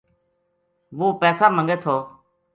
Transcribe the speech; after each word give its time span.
وہ 0.97 1.07
پیسا 1.21 1.45
منگے 1.55 1.77
تھو۔ 1.83 1.95